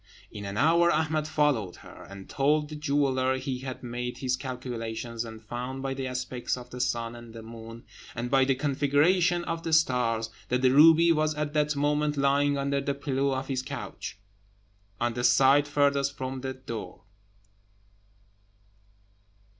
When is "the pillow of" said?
12.81-13.47